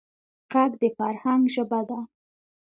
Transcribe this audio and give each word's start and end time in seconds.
غږ 0.51 0.71
د 0.81 0.83
فرهنګ 0.97 1.43
ژبه 1.53 1.79
ده 1.89 1.99